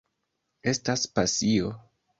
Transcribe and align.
Estas 0.73 1.07
pasio. 1.21 1.75